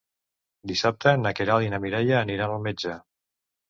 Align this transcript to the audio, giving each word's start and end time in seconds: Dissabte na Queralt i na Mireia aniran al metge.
Dissabte 0.71 1.13
na 1.25 1.35
Queralt 1.41 1.69
i 1.69 1.71
na 1.77 1.83
Mireia 1.87 2.19
aniran 2.25 2.59
al 2.59 2.69
metge. 2.69 3.01